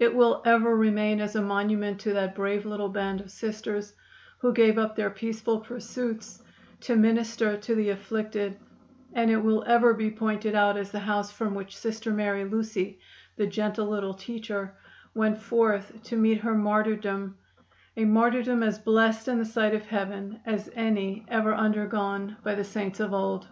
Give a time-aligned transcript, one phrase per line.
[0.00, 3.94] It will ever remain as a monument to that brave little band of Sisters
[4.40, 6.42] who gave up their peaceful pursuits
[6.80, 8.58] to minister to the afflicted,
[9.12, 12.98] and it will ever be pointed out as the house from which Sister Mary Lucy,
[13.36, 14.74] the gentle little teacher,
[15.14, 17.36] went forth to meet her martyrdom
[17.96, 22.64] a martyrdom as blessed in the sight of heaven as any ever undergone by the
[22.64, 23.46] saints of old.